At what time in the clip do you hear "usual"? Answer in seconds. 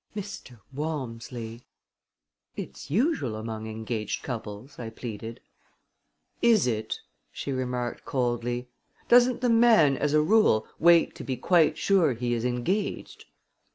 2.89-3.35